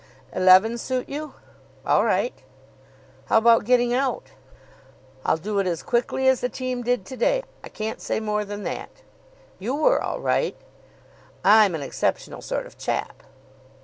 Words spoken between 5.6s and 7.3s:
as quickly as the team did to